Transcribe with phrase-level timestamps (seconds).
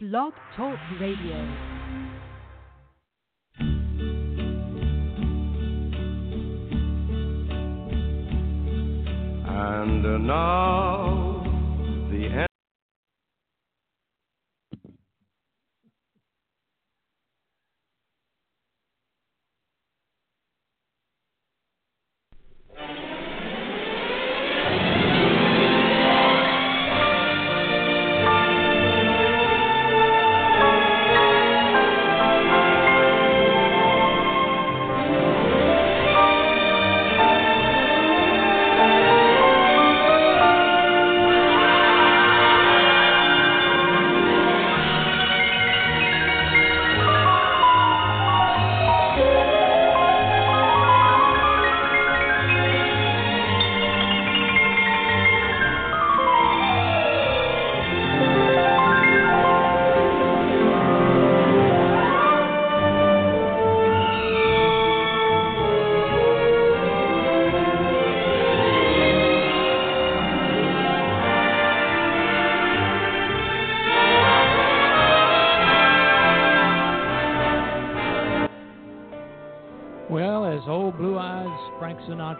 [0.00, 1.34] Blog Talk Radio.
[9.44, 10.97] And now,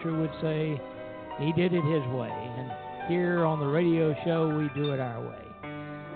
[0.05, 0.79] Would say,
[1.39, 2.31] he did it his way.
[2.31, 2.71] And
[3.09, 5.43] here on the radio show, we do it our way.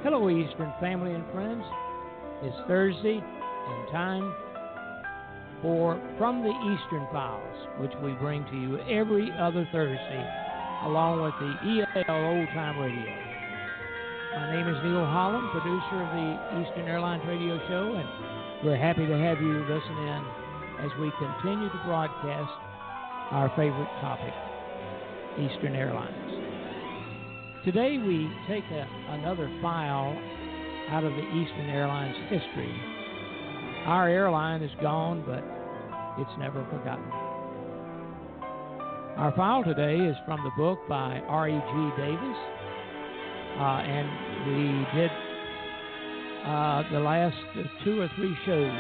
[0.03, 1.63] Hello, Eastern family and friends.
[2.43, 4.33] It's Thursday and time
[5.61, 10.25] for From the Eastern Files, which we bring to you every other Thursday,
[10.85, 13.11] along with the EAL Old Time Radio.
[14.35, 16.29] My name is Neil Holland, producer of the
[16.63, 20.21] Eastern Airlines Radio Show, and we're happy to have you listen in
[20.79, 22.51] as we continue to broadcast
[23.31, 24.33] our favorite topic,
[25.39, 26.33] Eastern Airlines.
[27.65, 30.17] Today we take a, another file
[30.89, 32.73] out of the Eastern Airlines history.
[33.85, 35.43] Our airline is gone, but
[36.21, 37.05] it's never forgotten.
[39.17, 42.01] Our file today is from the book by R.E.G.
[42.01, 42.37] Davies,
[43.57, 44.07] uh, and
[44.47, 45.11] we did
[46.45, 47.37] uh, the last
[47.85, 48.73] two or three shows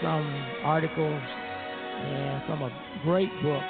[0.00, 0.24] from
[0.64, 1.22] articles
[2.02, 2.70] and from a
[3.02, 3.62] great book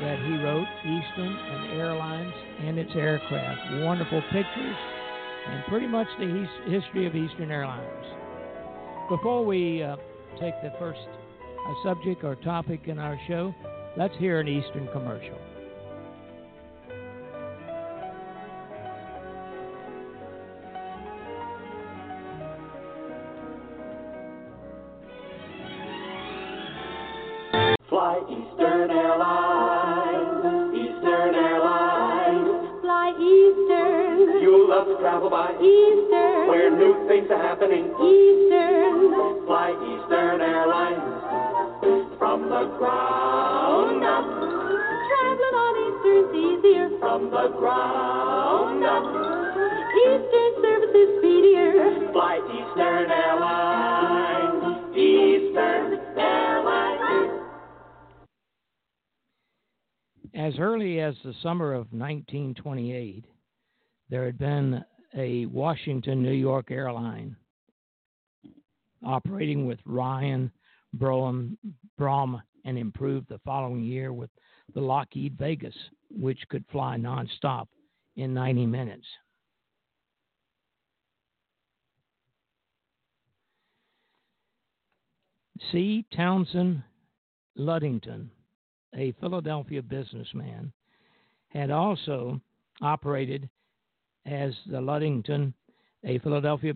[0.00, 3.84] that he wrote, Eastern and Airlines and its Aircraft.
[3.84, 4.76] Wonderful pictures
[5.48, 8.06] and pretty much the history of Eastern Airlines.
[9.08, 9.96] Before we uh,
[10.40, 13.54] take the first uh, subject or topic in our show,
[13.96, 15.38] let's hear an Eastern commercial.
[35.18, 37.86] Travel by Eastern, where new things are happening.
[37.86, 39.46] Eastern.
[39.46, 44.24] Fly Eastern Airlines from the ground up,
[45.08, 46.88] Traveling on Eastern's easier.
[47.00, 49.02] from the ground up.
[50.06, 52.12] Eastern service is speedier.
[52.12, 57.42] Fly Eastern Airlines, Eastern Airlines.
[60.34, 63.24] As early as the summer of 1928,
[64.10, 64.84] there had been
[65.16, 67.36] a Washington New York airline
[69.04, 70.50] operating with Ryan,
[70.94, 71.56] Brougham,
[72.64, 74.30] and improved the following year with
[74.74, 75.74] the Lockheed Vegas,
[76.10, 77.66] which could fly nonstop
[78.16, 79.06] in 90 minutes.
[85.72, 86.04] C.
[86.14, 86.82] Townsend
[87.56, 88.30] Ludington,
[88.94, 90.72] a Philadelphia businessman,
[91.48, 92.40] had also
[92.80, 93.48] operated
[94.28, 95.54] as the Ludington,
[96.04, 96.74] a Philadelphia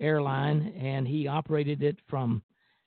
[0.00, 2.42] airline, and he operated it from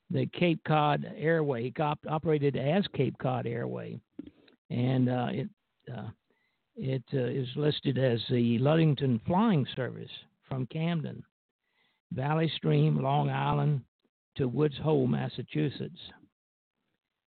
[0.10, 1.64] the Cape Cod Airway.
[1.64, 4.00] He op- operated as Cape Cod Airway,
[4.70, 5.50] and uh, it
[5.92, 6.10] uh,
[6.76, 10.12] it uh, is listed as the Ludington Flying Service
[10.48, 11.24] from Camden,
[12.12, 13.82] Valley Stream, Long Island
[14.36, 16.00] to Woods Hole, Massachusetts,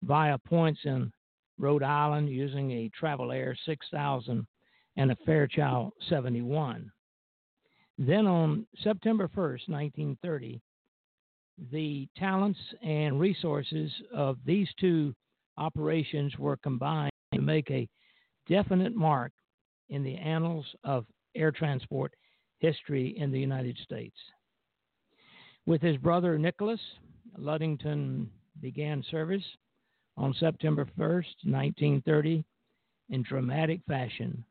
[0.03, 1.11] via points in
[1.57, 4.45] Rhode Island using a Travel Air 6000
[4.97, 6.91] and a Fairchild 71.
[7.97, 10.61] Then on September 1st, 1930,
[11.71, 15.13] the talents and resources of these two
[15.57, 17.87] operations were combined to make a
[18.49, 19.31] definite mark
[19.89, 21.05] in the annals of
[21.35, 22.13] air transport
[22.59, 24.17] history in the United States.
[25.65, 26.79] With his brother Nicholas,
[27.37, 28.29] Ludington
[28.61, 29.43] began service
[30.17, 32.45] on September 1st, 1930,
[33.09, 34.43] in dramatic fashion.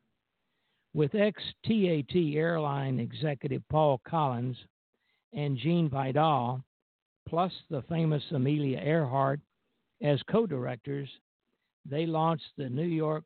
[0.94, 4.56] With ex TAT airline executive Paul Collins
[5.32, 6.64] and Gene Vidal,
[7.28, 9.40] plus the famous Amelia Earhart
[10.00, 11.08] as co directors,
[11.84, 13.24] they launched the New York,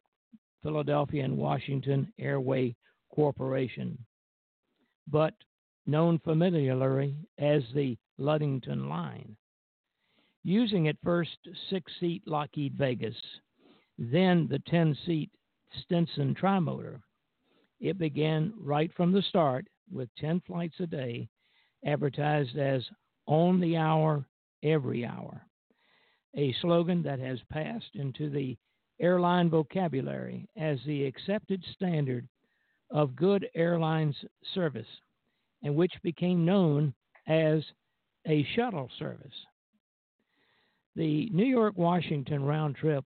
[0.62, 2.74] Philadelphia, and Washington Airway
[3.14, 3.98] Corporation,
[5.06, 5.34] but
[5.84, 9.36] known familiarly as the Ludington Line.
[10.42, 11.36] Using at first
[11.68, 13.16] six seat Lockheed Vegas,
[13.98, 15.30] then the 10 seat
[15.82, 17.02] Stinson trimotor,
[17.80, 21.28] it began right from the start with 10 flights a day,
[21.84, 22.82] advertised as
[23.26, 24.24] on the hour,
[24.62, 25.42] every hour,
[26.36, 28.56] a slogan that has passed into the
[29.00, 32.28] airline vocabulary as the accepted standard
[32.90, 34.16] of good airlines
[34.54, 34.86] service
[35.62, 36.92] and which became known
[37.26, 37.62] as
[38.26, 39.32] a shuttle service.
[40.96, 43.04] The New York Washington round trip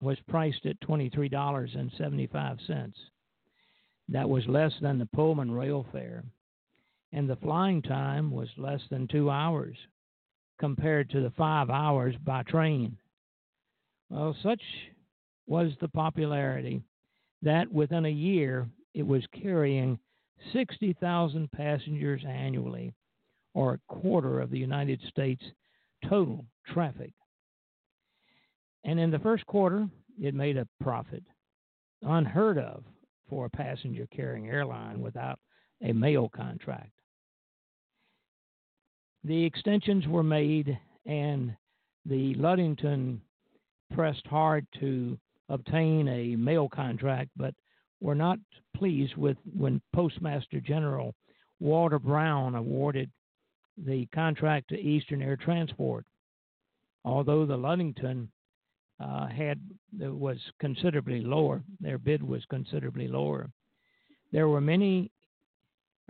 [0.00, 2.92] was priced at $23.75.
[4.08, 6.24] That was less than the Pullman rail fare,
[7.12, 9.76] and the flying time was less than two hours
[10.58, 12.96] compared to the five hours by train.
[14.08, 14.62] Well, such
[15.46, 16.82] was the popularity
[17.42, 19.98] that within a year it was carrying
[20.52, 22.94] 60,000 passengers annually,
[23.54, 25.42] or a quarter of the United States
[26.08, 27.12] total traffic.
[28.84, 29.88] And in the first quarter,
[30.20, 31.24] it made a profit,
[32.02, 32.84] unheard of
[33.28, 35.38] for a passenger carrying airline without
[35.82, 36.92] a mail contract.
[39.24, 41.56] The extensions were made, and
[42.04, 43.20] the Ludington
[43.94, 45.18] pressed hard to
[45.48, 47.54] obtain a mail contract, but
[48.00, 48.38] were not
[48.76, 51.14] pleased with when Postmaster General
[51.60, 53.10] Walter Brown awarded
[53.76, 56.04] the contract to Eastern Air Transport.
[57.04, 58.30] Although the Ludington
[59.00, 59.60] uh, had
[59.98, 63.50] was considerably lower, their bid was considerably lower.
[64.32, 65.10] There were many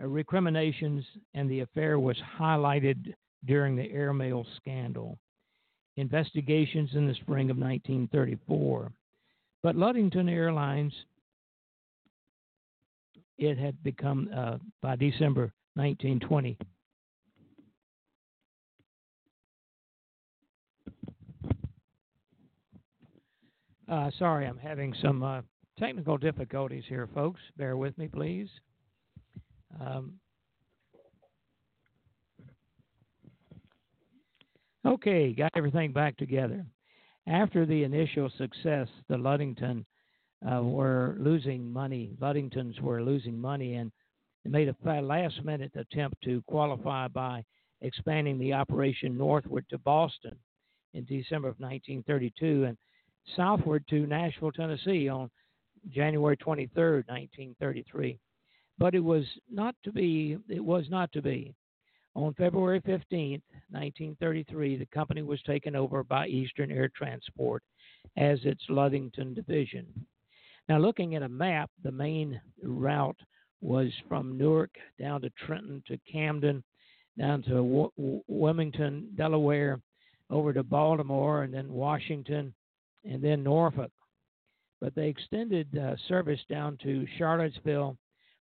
[0.01, 3.13] uh, recriminations, and the affair was highlighted
[3.45, 5.17] during the airmail scandal.
[5.97, 8.91] Investigations in the spring of 1934.
[9.63, 10.93] But Ludington Airlines,
[13.37, 16.57] it had become, uh, by December 1920,
[23.89, 25.41] Uh, sorry, I'm having some uh,
[25.79, 27.39] technical difficulties here, folks.
[27.57, 28.49] Bear with me, please.
[29.79, 30.13] Um,
[34.85, 36.65] okay, got everything back together.
[37.27, 39.85] After the initial success, the Ludington
[40.49, 42.11] uh, were losing money.
[42.19, 43.91] Ludingtons were losing money, and
[44.45, 47.43] made a last minute attempt to qualify by
[47.81, 50.35] expanding the operation northward to Boston
[50.93, 52.65] in December of 1932.
[52.65, 52.77] And
[53.35, 55.29] southward to Nashville, Tennessee on
[55.89, 58.19] January 23, 1933.
[58.77, 60.37] But it was not to be.
[60.49, 61.55] It was not to be.
[62.15, 67.61] On February 15, 1933, the company was taken over by Eastern Air Transport
[68.17, 69.85] as its Ludington division.
[70.67, 73.19] Now, looking at a map, the main route
[73.61, 76.63] was from Newark down to Trenton to Camden,
[77.17, 79.79] down to w- Wilmington, Delaware,
[80.29, 82.53] over to Baltimore, and then Washington,
[83.07, 83.91] and then Norfolk.
[84.79, 87.97] But they extended uh, service down to Charlottesville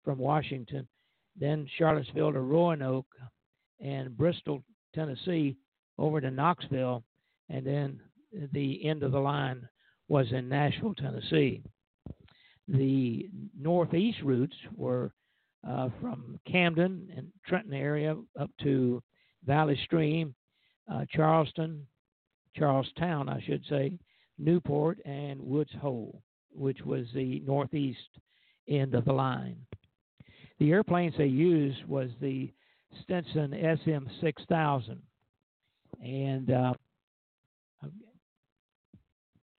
[0.04, 0.88] from Washington,
[1.40, 3.06] then Charlottesville to Roanoke,
[3.80, 4.64] and Bristol,
[4.96, 5.58] Tennessee,
[5.98, 7.04] over to Knoxville,
[7.50, 8.00] and then
[8.52, 9.68] the end of the line
[10.08, 11.62] was in Nashville, Tennessee.
[12.68, 13.30] The
[13.60, 15.12] northeast routes were
[15.68, 19.02] uh, from Camden and Trenton area up to
[19.46, 20.34] Valley Stream,
[20.92, 21.86] uh, Charleston,
[22.56, 23.98] Charlestown, I should say,
[24.38, 26.22] Newport, and Woods Hole,
[26.52, 28.00] which was the northeast
[28.68, 29.58] end of the line.
[30.60, 32.52] The airplanes they used was the
[33.04, 34.98] Stinson SM6000,
[36.02, 36.74] and uh,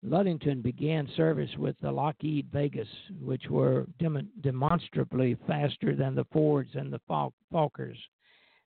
[0.02, 2.88] Ludington began service with the Lockheed Vegas,
[3.20, 7.96] which were dem- demonstrably faster than the Fords and the Fal- Fokkers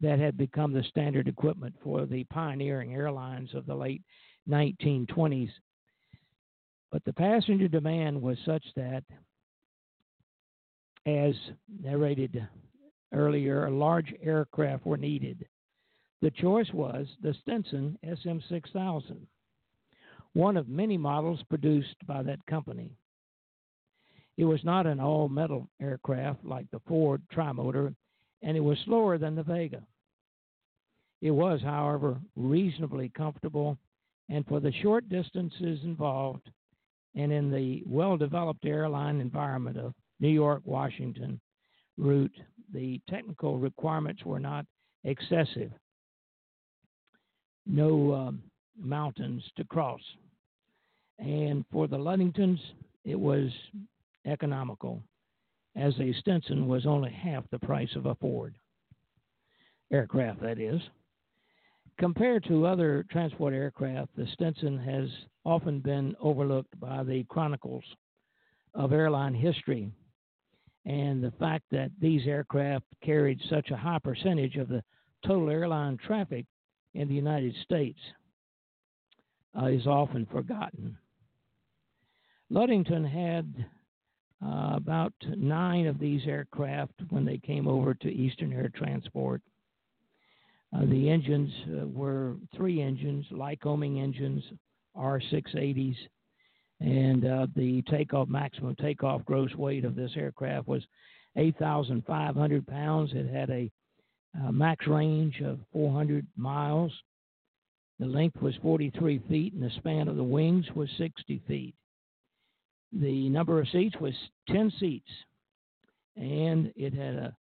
[0.01, 4.03] that had become the standard equipment for the pioneering airlines of the late
[4.49, 5.51] 1920s
[6.91, 9.05] but the passenger demand was such that,
[11.07, 11.35] as
[11.83, 12.47] narrated
[13.13, 15.47] earlier, large aircraft were needed.
[16.23, 19.27] The choice was the Stinson SM 6000,
[20.35, 22.93] one of many models produced by that company.
[24.37, 27.95] It was not an all metal aircraft like the Ford trimotor,
[28.43, 29.83] and it was slower than the Vega.
[31.23, 33.77] It was, however, reasonably comfortable,
[34.29, 36.51] and for the short distances involved,
[37.15, 41.41] and in the well developed airline environment of New York Washington
[41.97, 42.35] route,
[42.73, 44.65] the technical requirements were not
[45.05, 45.73] excessive.
[47.67, 48.43] No um,
[48.79, 50.01] mountains to cross.
[51.19, 52.61] And for the Ludingtons,
[53.05, 53.51] it was
[54.27, 55.03] economical,
[55.77, 58.55] as a Stinson was only half the price of a Ford
[59.93, 60.81] aircraft, that is.
[62.01, 65.11] Compared to other transport aircraft, the Stinson has
[65.45, 67.85] often been overlooked by the chronicles
[68.73, 69.93] of airline history.
[70.87, 74.83] And the fact that these aircraft carried such a high percentage of the
[75.27, 76.47] total airline traffic
[76.95, 77.99] in the United States
[79.61, 80.97] uh, is often forgotten.
[82.49, 83.67] Ludington had
[84.43, 89.43] uh, about nine of these aircraft when they came over to Eastern Air Transport.
[90.75, 94.43] Uh, the engines uh, were three engines, Lycoming engines,
[94.97, 95.97] R680s,
[96.81, 100.83] and uh, the takeoff maximum takeoff gross weight of this aircraft was
[101.37, 103.11] 8,500 pounds.
[103.15, 103.71] It had a
[104.39, 106.93] uh, max range of 400 miles.
[107.99, 111.75] The length was 43 feet, and the span of the wings was 60 feet.
[112.93, 114.15] The number of seats was
[114.49, 115.11] 10 seats,
[116.17, 117.37] and it had a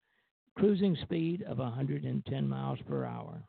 [0.58, 3.44] cruising speed of 110 miles per hour.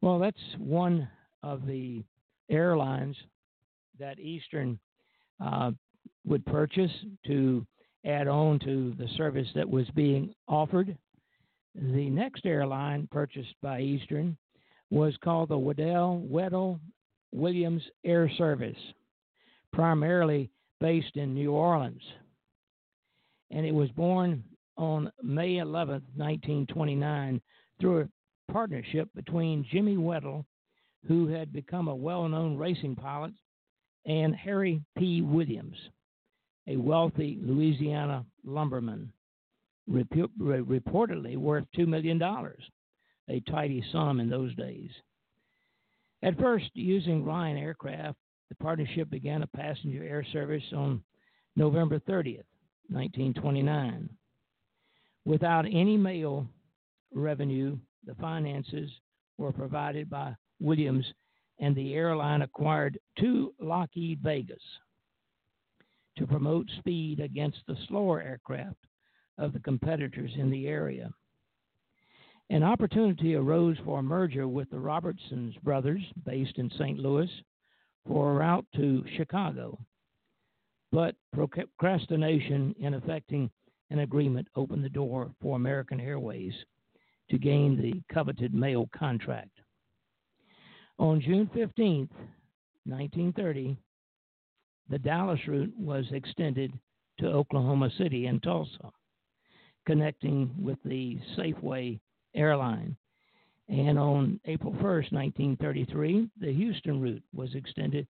[0.00, 1.08] Well, that's one
[1.42, 2.04] of the
[2.48, 3.16] airlines
[3.98, 4.78] that Eastern
[5.44, 5.72] uh,
[6.24, 6.92] would purchase
[7.26, 7.66] to
[8.06, 10.96] add on to the service that was being offered.
[11.74, 14.36] The next airline purchased by Eastern
[14.90, 16.80] was called the Wedell Wedell
[17.32, 18.78] Williams Air Service,
[19.72, 20.50] primarily
[20.80, 22.02] based in New Orleans.
[23.50, 24.44] And it was born
[24.80, 27.40] on May 11, 1929,
[27.78, 30.44] through a partnership between Jimmy Wedell,
[31.06, 33.32] who had become a well known racing pilot,
[34.06, 35.20] and Harry P.
[35.20, 35.76] Williams,
[36.66, 39.12] a wealthy Louisiana lumberman,
[39.88, 44.90] reportedly worth $2 million, a tidy sum in those days.
[46.22, 48.18] At first, using Ryan aircraft,
[48.48, 51.02] the partnership began a passenger air service on
[51.56, 52.44] November 30th,
[52.88, 54.08] 1929.
[55.24, 56.46] Without any mail
[57.12, 58.90] revenue, the finances
[59.38, 61.06] were provided by Williams,
[61.58, 64.62] and the airline acquired two Lockheed Vegas
[66.16, 68.78] to promote speed against the slower aircraft
[69.38, 71.10] of the competitors in the area.
[72.50, 76.98] An opportunity arose for a merger with the Robertsons brothers, based in St.
[76.98, 77.30] Louis,
[78.06, 79.78] for a route to Chicago.
[80.90, 83.50] But procrastination in effecting
[83.90, 86.54] an agreement opened the door for American Airways
[87.30, 89.50] to gain the coveted mail contract.
[90.98, 92.08] On June 15,
[92.84, 93.76] 1930,
[94.88, 96.72] the Dallas route was extended
[97.18, 98.90] to Oklahoma City and Tulsa,
[99.86, 102.00] connecting with the Safeway
[102.34, 102.96] airline.
[103.68, 108.06] And on April 1, 1933, the Houston route was extended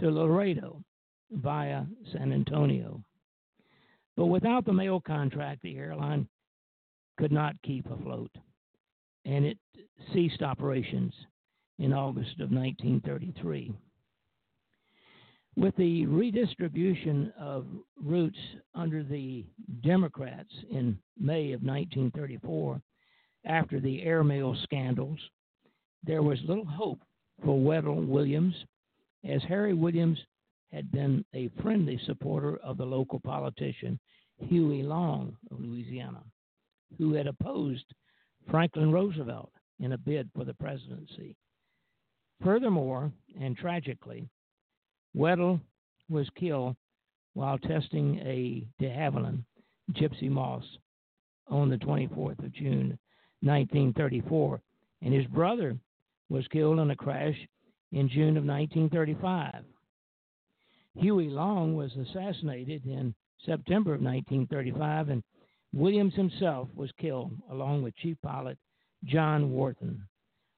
[0.00, 0.82] to Laredo
[1.30, 3.02] via San Antonio.
[4.16, 6.28] But without the mail contract, the airline
[7.18, 8.30] could not keep afloat,
[9.24, 9.58] and it
[10.12, 11.14] ceased operations
[11.78, 13.72] in August of 1933.
[15.56, 17.66] With the redistribution of
[17.96, 18.38] routes
[18.74, 19.44] under the
[19.82, 22.80] Democrats in May of 1934,
[23.44, 25.18] after the airmail scandals,
[26.04, 27.00] there was little hope
[27.44, 28.54] for Wedell Williams,
[29.24, 30.18] as Harry Williams
[30.72, 33.98] had been a friendly supporter of the local politician
[34.38, 36.22] Huey Long of Louisiana,
[36.98, 37.84] who had opposed
[38.50, 41.36] Franklin Roosevelt in a bid for the presidency.
[42.42, 44.28] Furthermore, and tragically,
[45.14, 45.60] Wedell
[46.08, 46.76] was killed
[47.34, 49.44] while testing a de Havilland
[49.94, 50.64] Gipsy Moth
[51.48, 52.98] on the 24th of June,
[53.40, 54.60] 1934,
[55.02, 55.76] and his brother
[56.28, 57.36] was killed in a crash
[57.92, 59.64] in June of 1935.
[60.94, 65.22] Huey Long was assassinated in September of 1935, and
[65.72, 68.58] Williams himself was killed along with Chief Pilot
[69.04, 70.06] John Wharton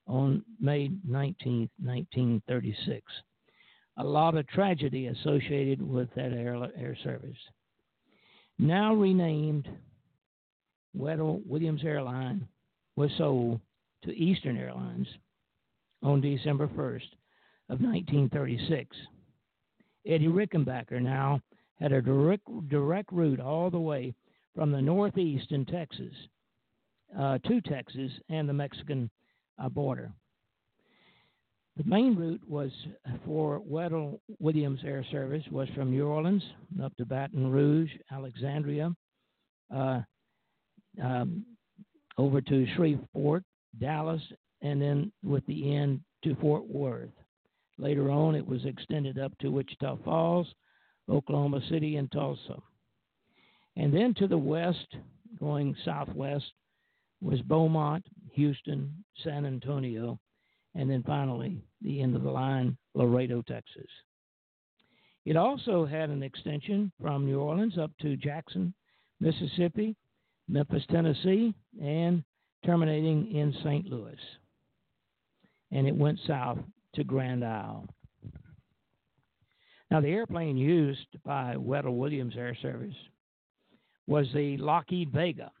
[0.07, 3.01] on May 19, 1936.
[3.97, 7.37] A lot of tragedy associated with that air, air service.
[8.59, 9.67] Now renamed
[10.95, 12.47] Wedell Williams Airline
[12.95, 13.59] was sold
[14.03, 15.07] to Eastern Airlines
[16.03, 17.09] on December 1st
[17.69, 18.95] of 1936.
[20.05, 21.41] Eddie Rickenbacker now
[21.79, 24.13] had a direct direct route all the way
[24.55, 26.13] from the northeast in Texas
[27.17, 29.09] uh, to Texas and the Mexican
[29.61, 30.11] uh, border.
[31.77, 32.71] The main route was
[33.25, 36.43] for Wedell Williams Air Service was from New Orleans
[36.81, 38.95] up to Baton Rouge, Alexandria,
[39.75, 39.99] uh,
[41.03, 41.45] um,
[42.17, 43.43] over to Shreveport,
[43.79, 44.21] Dallas,
[44.61, 47.09] and then with the end to Fort Worth.
[47.77, 50.47] Later on, it was extended up to Wichita Falls,
[51.09, 52.57] Oklahoma City, and Tulsa.
[53.75, 54.95] And then to the west,
[55.39, 56.51] going southwest,
[57.21, 60.19] was Beaumont, Houston, San Antonio,
[60.75, 63.87] and then finally, the end of the line, Laredo, Texas.
[65.25, 68.73] It also had an extension from New Orleans up to Jackson,
[69.19, 69.95] Mississippi,
[70.47, 72.23] Memphis, Tennessee, and
[72.65, 73.85] terminating in St.
[73.87, 74.19] Louis.
[75.71, 76.59] And it went south
[76.95, 77.87] to Grand Isle.
[79.91, 82.95] Now, the airplane used by Wedell Williams Air Service
[84.07, 85.51] was the Lockheed Vega.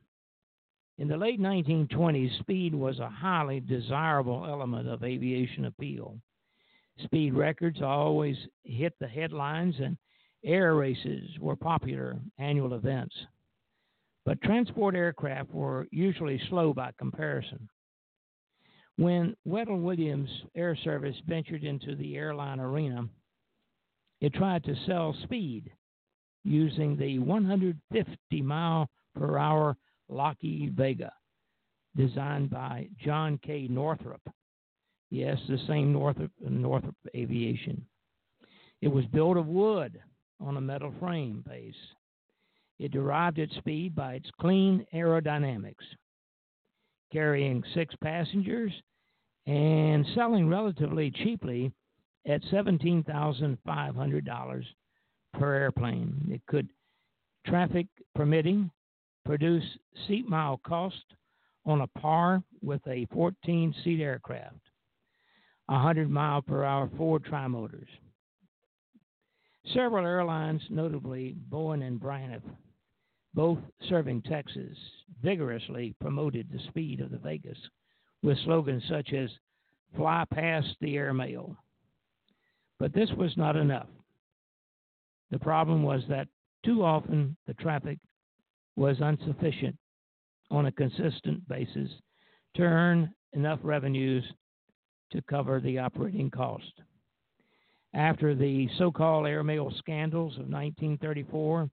[0.97, 6.17] In the late 1920s, speed was a highly desirable element of aviation appeal.
[7.03, 9.97] Speed records always hit the headlines, and
[10.43, 13.15] air races were popular annual events.
[14.25, 17.69] But transport aircraft were usually slow by comparison.
[18.97, 23.07] When Wedell Williams Air Service ventured into the airline arena,
[24.21, 25.69] it tried to sell speed
[26.45, 29.75] using the 150 mile per hour
[30.07, 31.11] Lockheed Vega,
[31.95, 33.67] designed by John K.
[33.69, 34.21] Northrop.
[35.09, 37.85] Yes, the same Northrop, Northrop Aviation.
[38.81, 39.99] It was built of wood
[40.39, 41.73] on a metal frame base.
[42.79, 45.85] It derived its speed by its clean aerodynamics,
[47.11, 48.71] carrying six passengers
[49.47, 51.71] and selling relatively cheaply
[52.27, 54.63] at $17,500
[55.33, 56.29] per airplane.
[56.31, 56.69] It could,
[57.45, 57.85] traffic
[58.15, 58.71] permitting,
[59.25, 59.63] produce
[60.07, 61.03] seat mile cost
[61.65, 64.55] on a par with a 14 seat aircraft,
[65.67, 67.85] 100 mile per hour Ford trimotors.
[69.73, 72.43] Several airlines, notably Bowen and Braniff,
[73.35, 74.77] both serving Texas,
[75.21, 77.57] vigorously promoted the speed of the Vegas
[78.23, 79.29] with slogans such as
[79.95, 81.55] fly past the airmail.
[82.79, 83.89] But this was not enough.
[85.31, 86.27] The problem was that
[86.63, 87.99] too often the traffic
[88.77, 89.77] was insufficient
[90.49, 91.89] on a consistent basis
[92.55, 94.23] to earn enough revenues
[95.11, 96.71] to cover the operating cost.
[97.93, 101.69] After the so called airmail scandals of 1934,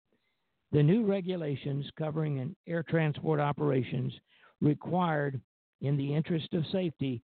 [0.73, 4.13] the new regulations covering air transport operations
[4.61, 5.41] required,
[5.83, 7.23] in the interest of safety,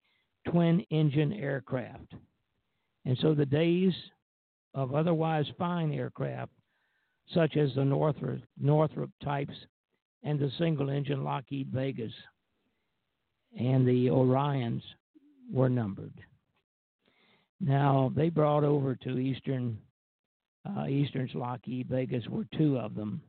[0.48, 2.12] twin engine aircraft.
[3.04, 3.92] And so the days
[4.74, 6.52] of otherwise fine aircraft,
[7.32, 9.54] such as the Northrop, Northrop types
[10.22, 12.12] and the single engine Lockheed Vegas
[13.58, 14.82] and the Orions,
[15.50, 16.12] were numbered.
[17.60, 19.78] Now, they brought over to Eastern,
[20.68, 23.22] uh, Eastern's Lockheed Vegas were two of them,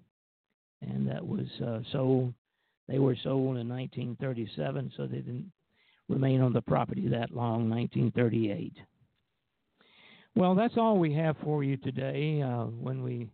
[0.82, 2.34] and that was uh, sold.
[2.88, 5.52] They were sold in 1937, so they didn't
[6.08, 8.74] remain on the property that long, 1938.
[10.36, 13.28] Well, that's all we have for you today uh, when we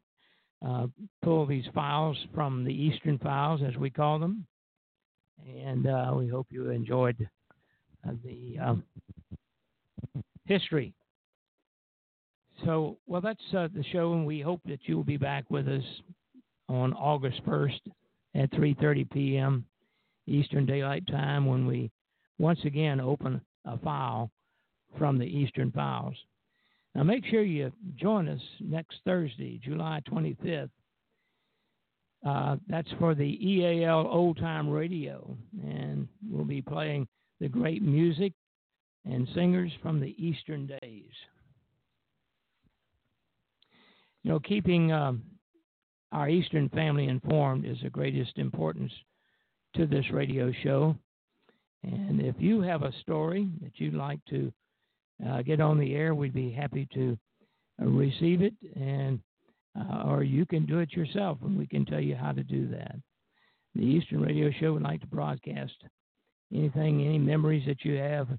[0.65, 0.87] uh,
[1.23, 4.45] pull these files from the Eastern files, as we call them.
[5.47, 7.29] And uh, we hope you enjoyed
[8.07, 8.83] uh, the um,
[10.45, 10.93] history.
[12.63, 15.67] So, well, that's uh, the show, and we hope that you will be back with
[15.67, 15.83] us
[16.69, 17.79] on August 1st
[18.35, 19.65] at 3:30 p.m.
[20.27, 21.91] Eastern Daylight Time when we
[22.37, 24.31] once again open a file
[24.97, 26.15] from the Eastern Files.
[26.93, 30.69] Now, make sure you join us next Thursday, July 25th.
[32.25, 37.07] Uh, that's for the EAL Old Time Radio, and we'll be playing
[37.39, 38.33] the great music
[39.05, 41.11] and singers from the Eastern days.
[44.23, 45.21] You know, keeping um,
[46.15, 48.91] our Eastern family informed is of greatest importance
[49.75, 50.95] to this radio show.
[51.83, 54.51] And if you have a story that you'd like to
[55.27, 57.17] uh, get on the air, we'd be happy to
[57.81, 59.19] uh, receive it, and
[59.77, 62.65] uh, or you can do it yourself, and we can tell you how to do
[62.69, 62.95] that.
[63.75, 65.75] The Eastern Radio Show would like to broadcast
[66.53, 68.29] anything, any memories that you have,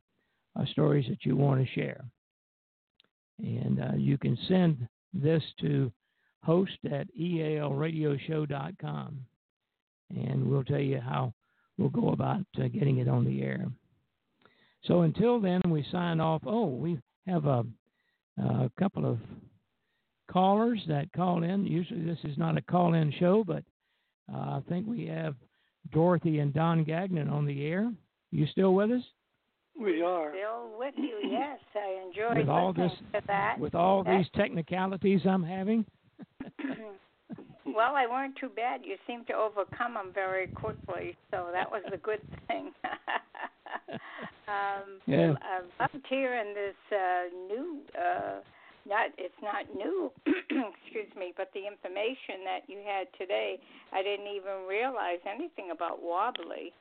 [0.58, 2.02] uh, stories that you want to share,
[3.38, 5.92] and uh, you can send this to
[6.46, 9.18] host at ealradioshow.com,
[10.10, 11.32] and we'll tell you how
[11.76, 13.66] we'll go about uh, getting it on the air.
[14.84, 16.42] So until then, we sign off.
[16.46, 17.64] Oh, we have a,
[18.40, 19.18] a couple of
[20.30, 21.66] callers that call in.
[21.66, 23.64] Usually, this is not a call in show, but
[24.32, 25.34] uh, I think we have
[25.92, 27.92] Dorothy and Don Gagnon on the air.
[28.30, 29.02] You still with us?
[29.78, 30.30] We are.
[30.32, 31.58] Still with you, yes.
[31.74, 33.58] I enjoyed With all listening this- to that.
[33.58, 35.84] With all That- these technicalities I'm having?
[37.66, 38.82] Well, I weren't too bad.
[38.84, 42.70] You seemed to overcome them very quickly, so that was a good thing.
[44.48, 45.34] um, Yeah.
[45.42, 47.80] I loved hearing this uh, new.
[47.92, 48.40] Uh,
[48.88, 53.58] not it's not new, excuse me, but the information that you had today,
[53.92, 56.72] I didn't even realize anything about wobbly.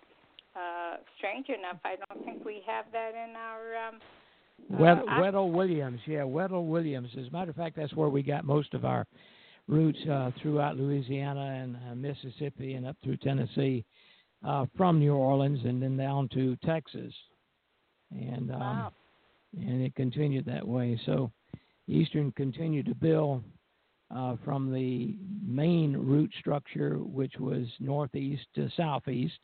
[0.55, 3.89] Uh, strange enough, I don't think we have that in our.
[3.89, 3.99] Um,
[4.69, 7.09] Wed- uh, Wedell Williams, yeah, Wedell Williams.
[7.19, 9.05] As a matter of fact, that's where we got most of our
[9.67, 13.85] routes uh, throughout Louisiana and uh, Mississippi and up through Tennessee,
[14.45, 17.13] uh, from New Orleans and then down to Texas,
[18.11, 18.91] and um, Wow.
[19.57, 20.99] and it continued that way.
[21.05, 21.31] So
[21.87, 23.43] Eastern continued to build
[24.15, 25.15] uh, from the
[25.45, 29.39] main route structure, which was northeast to southeast,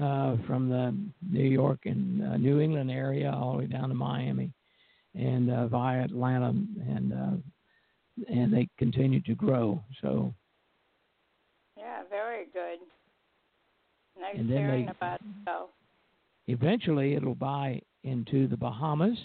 [0.00, 0.94] uh, from the
[1.28, 4.52] New York and uh, New England area all the way down to Miami,
[5.14, 7.36] and uh, via Atlanta, and uh,
[8.32, 9.82] and they continue to grow.
[10.00, 10.32] So
[11.76, 12.78] yeah, very good.
[14.20, 15.26] Nice And hearing they- about it.
[15.46, 15.68] So.
[16.46, 19.16] eventually, it'll buy into the Bahamas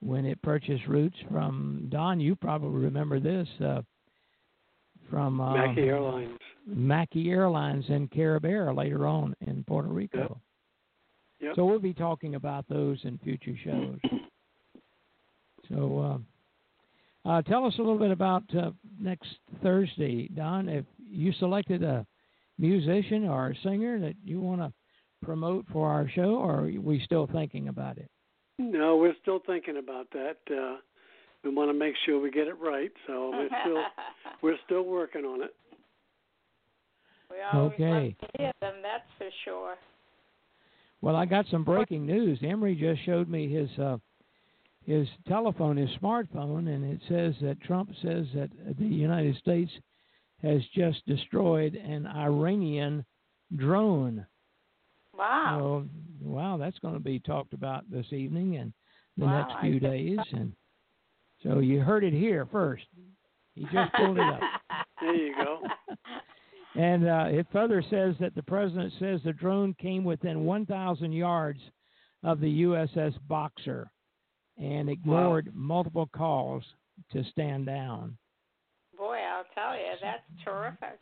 [0.00, 2.20] when it purchased routes from Don.
[2.20, 3.82] You probably remember this uh,
[5.10, 6.38] from uh, Mackey Airlines.
[6.66, 10.40] Mackey Airlines and Carib Air later on in Puerto Rico.
[11.40, 11.52] Yep.
[11.56, 13.98] So we'll be talking about those in future shows.
[15.68, 16.20] So
[17.24, 19.28] uh, uh, tell us a little bit about uh, next
[19.62, 20.68] Thursday, Don.
[20.68, 22.06] If you selected a
[22.58, 24.72] musician or a singer that you want to
[25.24, 28.10] promote for our show, or are we still thinking about it?
[28.58, 30.38] No, we're still thinking about that.
[31.44, 33.82] We want to make sure we get it right, so we're still
[34.42, 35.54] we're still working on it.
[37.30, 38.16] we always Okay.
[38.20, 39.74] love to hear them, that's for sure.
[41.02, 42.38] Well, I got some breaking news.
[42.42, 43.96] Emery just showed me his uh,
[44.84, 49.70] his telephone, his smartphone, and it says that Trump says that the United States
[50.42, 53.04] has just destroyed an Iranian
[53.56, 54.26] drone.
[55.16, 55.84] Wow.
[56.22, 58.72] So, wow, that's going to be talked about this evening and
[59.18, 60.18] the Wow, next few didn't days.
[60.32, 60.52] And
[61.42, 62.84] so you heard it here first.
[63.54, 64.40] He just pulled it up.
[65.00, 65.60] There you go.
[66.76, 71.58] And uh, it further says that the president says the drone came within 1,000 yards
[72.22, 73.90] of the USS Boxer
[74.56, 76.62] and ignored multiple calls
[77.10, 78.16] to stand down.
[78.96, 81.00] Boy, I'll tell you, that's terrific.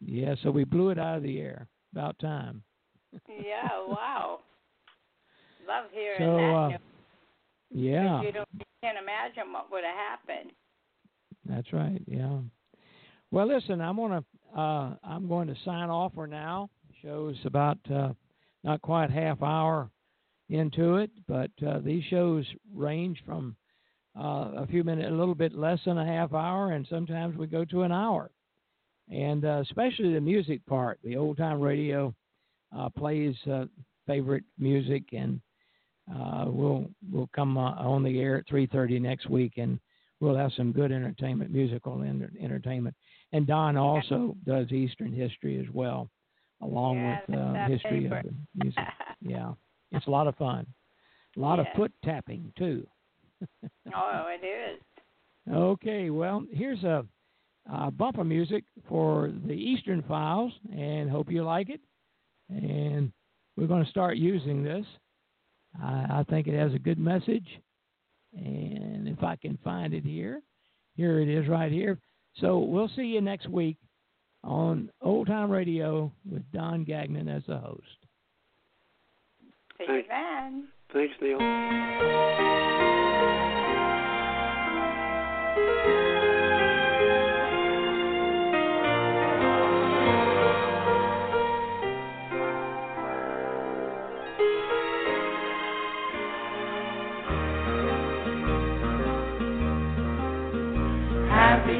[0.00, 1.66] Yeah, so we blew it out of the air.
[1.92, 2.62] About time.
[3.28, 4.40] Yeah, wow.
[5.66, 6.54] Love hearing So, that.
[6.54, 6.80] uh, news, 'cause
[7.70, 10.52] yeah, You, don't, you can't imagine what would have happened.
[11.46, 12.00] that's right.
[12.06, 12.38] Yeah.
[13.30, 14.24] Well, listen, I'm gonna
[14.56, 16.70] uh, I'm going to sign off for now.
[17.02, 18.12] Show's about uh,
[18.64, 19.90] not quite half hour
[20.48, 23.54] into it, but uh, these shows range from
[24.18, 27.46] uh, a few minutes, a little bit less than a half hour, and sometimes we
[27.46, 28.30] go to an hour.
[29.10, 32.14] And uh, especially the music part, the old time radio
[32.76, 33.66] uh, plays uh,
[34.06, 35.40] favorite music, and
[36.14, 39.78] uh, we'll we'll come uh, on the air at 3:30 next week, and
[40.20, 42.94] we'll have some good entertainment, musical enter- entertainment.
[43.32, 46.08] And Don also does Eastern history as well,
[46.62, 48.84] along Yeah, with uh, history of the music.
[49.20, 49.54] Yeah,
[49.90, 50.64] it's a lot of fun.
[51.36, 52.86] A lot of foot tapping too.
[53.94, 54.80] oh, it is.
[55.52, 57.04] Okay, well, here's a
[57.70, 61.80] uh, bumper music for the Eastern Files, and hope you like it.
[62.48, 63.12] And
[63.56, 64.86] we're going to start using this.
[65.82, 67.46] I, I think it has a good message,
[68.36, 70.42] and if I can find it here,
[70.96, 71.98] here it is right here.
[72.40, 73.76] So we'll see you next week
[74.44, 77.82] on Old Time Radio with Don Gagnon as the host.
[79.78, 80.68] See you Thank- then.
[80.92, 81.38] Thanks, Neil.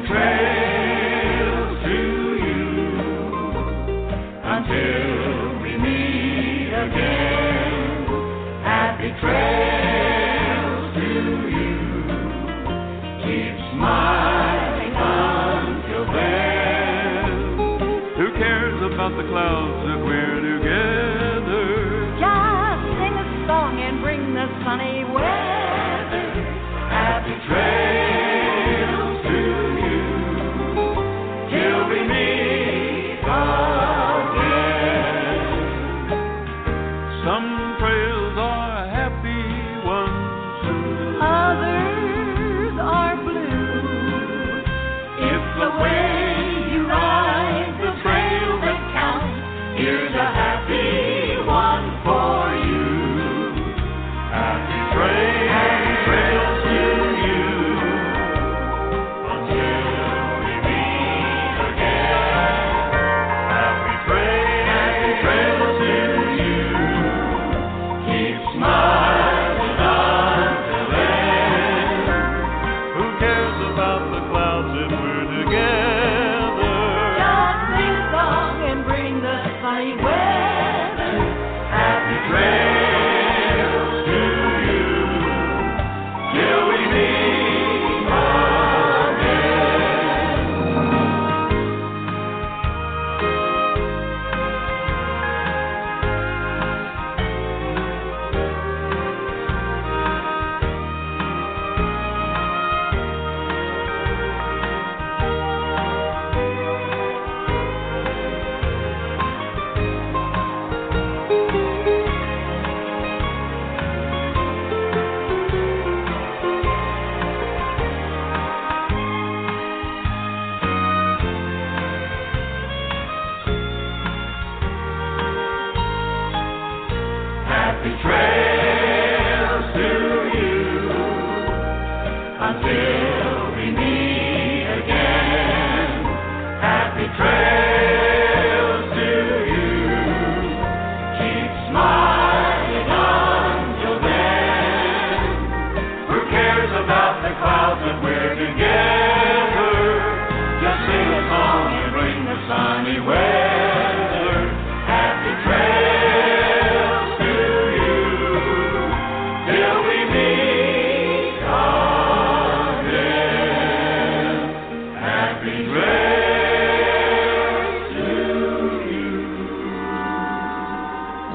[0.09, 0.58] Happy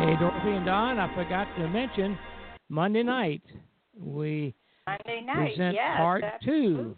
[0.04, 2.18] Hey, Dorothy and Don, I forgot to mention
[2.68, 3.42] Monday night
[3.98, 4.54] we
[4.86, 6.96] Monday night, present yes, part two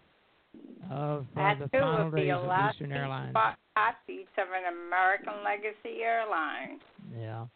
[0.90, 3.34] of uh, the final days of last Eastern Airlines.
[4.06, 6.80] beats of an American Legacy airline.
[7.16, 7.46] Yeah,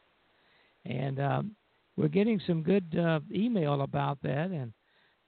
[0.85, 1.57] and um,
[1.97, 4.73] we're getting some good uh, email about that, and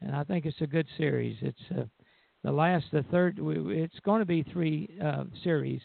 [0.01, 1.37] and I think it's a good series.
[1.41, 1.85] It's uh,
[2.45, 3.39] the last, the third.
[3.41, 5.81] It's going to be three uh, series.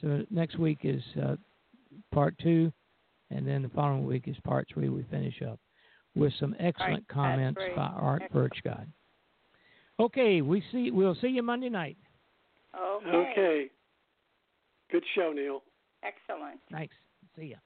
[0.00, 1.36] So next week is uh,
[2.12, 2.72] part two,
[3.30, 4.88] and then the following week is part three.
[4.88, 5.58] We finish up
[6.14, 8.52] with some excellent that's comments by Art Excellent.
[8.52, 8.86] Birchgod.
[9.98, 10.90] Okay, we see.
[10.90, 11.96] We'll see you Monday night.
[12.78, 13.08] Okay.
[13.08, 13.66] Okay.
[14.90, 15.62] Good show, Neil.
[16.02, 16.60] Excellent.
[16.70, 16.94] Thanks.
[17.36, 17.56] See ya.